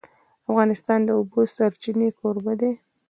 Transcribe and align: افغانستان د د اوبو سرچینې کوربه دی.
افغانستان 0.49 0.99
د 1.03 1.07
د 1.07 1.09
اوبو 1.17 1.39
سرچینې 1.55 2.09
کوربه 2.19 2.53
دی. 2.61 2.71